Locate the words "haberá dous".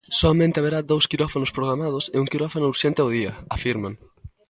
0.59-1.05